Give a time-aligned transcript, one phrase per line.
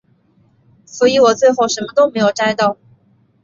[0.83, 2.75] 所以我最后什么都没有摘到